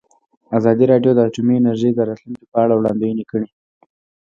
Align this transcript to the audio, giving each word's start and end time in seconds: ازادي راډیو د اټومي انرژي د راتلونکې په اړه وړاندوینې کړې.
ازادي 0.57 0.85
راډیو 0.91 1.11
د 1.15 1.19
اټومي 1.27 1.53
انرژي 1.57 1.89
د 1.93 1.99
راتلونکې 2.09 2.45
په 2.51 2.57
اړه 2.63 2.73
وړاندوینې 2.75 3.25
کړې. 3.31 3.47